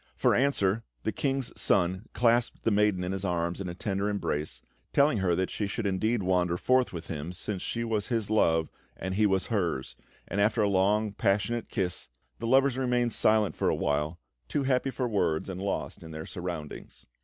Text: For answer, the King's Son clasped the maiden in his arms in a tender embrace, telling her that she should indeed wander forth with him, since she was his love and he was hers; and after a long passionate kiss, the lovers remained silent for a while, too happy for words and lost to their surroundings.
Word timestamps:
For 0.17 0.33
answer, 0.33 0.81
the 1.03 1.11
King's 1.11 1.53
Son 1.55 2.07
clasped 2.11 2.63
the 2.63 2.71
maiden 2.71 3.03
in 3.03 3.11
his 3.11 3.23
arms 3.23 3.61
in 3.61 3.69
a 3.69 3.75
tender 3.75 4.09
embrace, 4.09 4.63
telling 4.93 5.19
her 5.19 5.35
that 5.35 5.51
she 5.51 5.67
should 5.67 5.85
indeed 5.85 6.23
wander 6.23 6.57
forth 6.57 6.91
with 6.91 7.07
him, 7.07 7.31
since 7.31 7.61
she 7.61 7.83
was 7.83 8.07
his 8.07 8.31
love 8.31 8.71
and 8.97 9.13
he 9.13 9.27
was 9.27 9.45
hers; 9.53 9.95
and 10.27 10.41
after 10.41 10.63
a 10.63 10.67
long 10.67 11.11
passionate 11.11 11.69
kiss, 11.69 12.09
the 12.39 12.47
lovers 12.47 12.79
remained 12.79 13.13
silent 13.13 13.55
for 13.55 13.69
a 13.69 13.75
while, 13.75 14.17
too 14.47 14.63
happy 14.63 14.89
for 14.89 15.07
words 15.07 15.47
and 15.47 15.61
lost 15.61 15.99
to 15.99 16.07
their 16.07 16.25
surroundings. 16.25 17.05